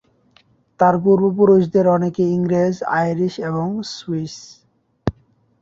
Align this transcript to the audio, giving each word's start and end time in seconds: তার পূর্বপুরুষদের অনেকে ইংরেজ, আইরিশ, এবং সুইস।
তার 0.79 0.95
পূর্বপুরুষদের 1.03 1.85
অনেকে 1.87 2.23
ইংরেজ, 2.35 2.75
আইরিশ, 2.95 3.33
এবং 3.49 3.67
সুইস। 3.93 4.35